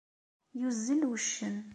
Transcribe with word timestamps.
Yuzzel 0.59 1.01
wuccen. 1.09 1.57